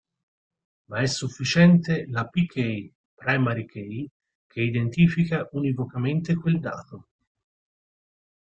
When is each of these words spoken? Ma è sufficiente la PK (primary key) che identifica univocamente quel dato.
Ma 0.87 1.01
è 1.01 1.05
sufficiente 1.05 2.07
la 2.09 2.27
PK 2.27 2.91
(primary 3.13 3.67
key) 3.67 4.09
che 4.47 4.61
identifica 4.61 5.47
univocamente 5.51 6.33
quel 6.33 6.59
dato. 6.59 7.09